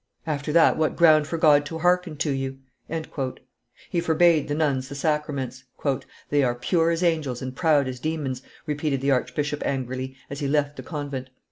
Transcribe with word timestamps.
After 0.25 0.51
that, 0.51 0.77
what 0.79 0.95
ground 0.95 1.27
for 1.27 1.37
God 1.37 1.63
to 1.67 1.77
hearken 1.77 2.17
to 2.17 2.31
you?" 2.31 2.57
He 3.91 4.01
forbade 4.01 4.47
the 4.47 4.55
nuns 4.55 4.89
the 4.89 4.95
sacraments. 4.95 5.65
"They 6.31 6.41
are 6.43 6.55
pure 6.55 6.89
as 6.89 7.03
angels 7.03 7.43
and 7.43 7.55
proud 7.55 7.87
as 7.87 7.99
demons," 7.99 8.41
repeated 8.65 9.01
the 9.01 9.11
archbishop 9.11 9.61
angrily, 9.63 10.15
as 10.27 10.39
he 10.39 10.47
left 10.47 10.75
the 10.77 10.81
convent. 10.81 11.29